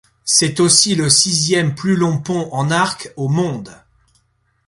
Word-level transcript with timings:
C'est 0.25 0.59
aussi 0.59 0.95
le 0.95 1.11
sixième 1.11 1.75
plus 1.75 1.95
long 1.95 2.17
pont 2.17 2.49
en 2.53 2.71
arc 2.71 3.13
au 3.17 3.29
monde. 3.29 3.69